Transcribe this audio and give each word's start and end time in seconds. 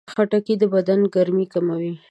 خټکی 0.13 0.53
د 0.61 0.63
بدن 0.73 0.99
ګرمي 1.15 1.45
کموي. 1.53 1.91